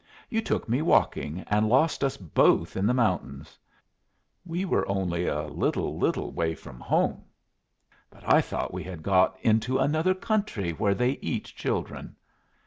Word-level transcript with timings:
You 0.31 0.41
took 0.41 0.67
me 0.67 0.81
walking, 0.81 1.41
and 1.45 1.69
lost 1.69 2.03
us 2.03 2.17
both 2.17 2.75
in 2.75 2.87
the 2.87 2.91
mountains. 2.95 3.59
We 4.43 4.65
were 4.65 4.81
really 4.81 4.97
only 4.99 5.27
a 5.27 5.43
little, 5.43 5.95
little 5.99 6.31
way 6.31 6.55
from 6.55 6.79
home, 6.79 7.23
but 8.09 8.23
I 8.25 8.41
thought 8.41 8.73
we 8.73 8.81
had 8.83 9.03
got 9.03 9.37
into 9.43 9.77
another 9.77 10.15
country 10.15 10.71
where 10.71 10.95
they 10.95 11.19
eat 11.21 11.45
children. 11.45 12.15